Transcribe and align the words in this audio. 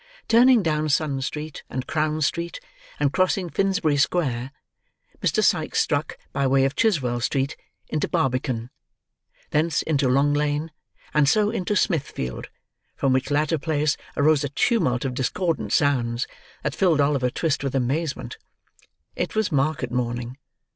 Turning 0.27 0.63
down 0.63 0.89
Sun 0.89 1.21
Street 1.21 1.61
and 1.69 1.85
Crown 1.85 2.23
Street, 2.23 2.59
and 2.99 3.13
crossing 3.13 3.51
Finsbury 3.51 3.97
square, 3.97 4.51
Mr. 5.19 5.43
Sikes 5.43 5.79
struck, 5.79 6.17
by 6.33 6.47
way 6.47 6.65
of 6.65 6.75
Chiswell 6.75 7.19
Street, 7.19 7.55
into 7.87 8.07
Barbican: 8.07 8.71
thence 9.51 9.83
into 9.83 10.07
Long 10.09 10.33
Lane, 10.33 10.71
and 11.13 11.29
so 11.29 11.51
into 11.51 11.75
Smithfield; 11.75 12.49
from 12.95 13.13
which 13.13 13.29
latter 13.29 13.59
place 13.59 13.95
arose 14.17 14.43
a 14.43 14.49
tumult 14.49 15.05
of 15.05 15.13
discordant 15.13 15.71
sounds 15.71 16.25
that 16.63 16.73
filled 16.73 16.99
Oliver 16.99 17.29
Twist 17.29 17.63
with 17.63 17.75
amazement. 17.75 18.39
It 19.15 19.35
was 19.35 19.51
market 19.51 19.91
morning. 19.91 20.39